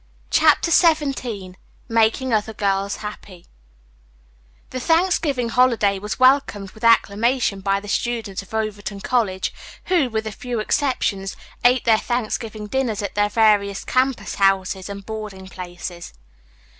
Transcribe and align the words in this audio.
CHAPTER 0.31 0.71
XVII 0.71 1.55
MAKING 1.87 2.33
OTHER 2.33 2.55
GIRLS 2.55 2.95
HAPPY 3.05 3.45
The 4.71 4.79
Thanksgiving 4.79 5.49
holiday 5.49 5.99
was 5.99 6.17
welcomed 6.19 6.71
with 6.71 6.83
acclamation 6.83 7.59
by 7.59 7.79
the 7.79 7.87
students 7.87 8.41
of 8.41 8.51
Overton 8.51 9.01
College, 9.01 9.53
who, 9.89 10.09
with 10.09 10.25
a 10.25 10.31
few 10.31 10.59
exceptions, 10.59 11.35
ate 11.63 11.85
their 11.85 11.99
Thanksgiving 11.99 12.65
dinners 12.65 13.03
at 13.03 13.13
their 13.13 13.29
various 13.29 13.85
campus 13.85 14.33
houses 14.41 14.89
and 14.89 15.05
boarding 15.05 15.47
places. 15.47 16.13